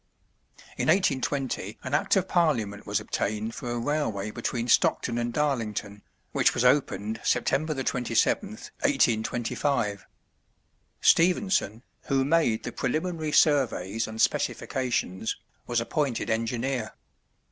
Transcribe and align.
In 0.77 0.87
1820 0.87 1.77
an 1.83 1.93
act 1.93 2.15
of 2.15 2.27
Parliament 2.27 2.87
was 2.87 2.99
obtained 2.99 3.53
for 3.53 3.69
a 3.69 3.77
railway 3.77 4.31
between 4.31 4.67
Stockton 4.67 5.19
and 5.19 5.31
Darlington, 5.31 6.01
which 6.31 6.55
was 6.55 6.65
opened 6.65 7.21
September 7.23 7.75
27th, 7.75 8.71
1825. 8.81 10.07
Stephenson, 11.01 11.83
who 12.05 12.25
made 12.25 12.63
the 12.63 12.71
preliminary 12.71 13.31
surveys 13.31 14.07
and 14.07 14.19
specifications, 14.19 15.35
was 15.67 15.79
appointed 15.79 16.31
engineer. 16.31 16.93